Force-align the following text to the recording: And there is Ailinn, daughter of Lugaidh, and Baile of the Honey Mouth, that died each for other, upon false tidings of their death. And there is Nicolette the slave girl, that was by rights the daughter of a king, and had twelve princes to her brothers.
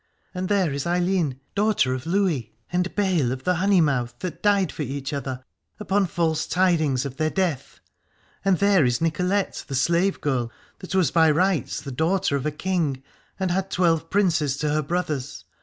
And 0.33 0.49
there 0.49 0.73
is 0.73 0.85
Ailinn, 0.85 1.39
daughter 1.53 1.93
of 1.93 2.05
Lugaidh, 2.07 2.49
and 2.73 2.95
Baile 2.95 3.31
of 3.31 3.43
the 3.43 3.53
Honey 3.57 3.81
Mouth, 3.81 4.15
that 4.21 4.41
died 4.41 4.73
each 4.79 5.11
for 5.11 5.15
other, 5.17 5.45
upon 5.79 6.07
false 6.07 6.47
tidings 6.47 7.05
of 7.05 7.17
their 7.17 7.29
death. 7.29 7.79
And 8.43 8.57
there 8.57 8.83
is 8.83 8.99
Nicolette 8.99 9.63
the 9.67 9.75
slave 9.75 10.19
girl, 10.19 10.51
that 10.79 10.95
was 10.95 11.11
by 11.11 11.29
rights 11.29 11.81
the 11.81 11.91
daughter 11.91 12.35
of 12.35 12.47
a 12.47 12.51
king, 12.51 13.03
and 13.39 13.51
had 13.51 13.69
twelve 13.69 14.09
princes 14.09 14.57
to 14.57 14.69
her 14.71 14.81
brothers. 14.81 15.45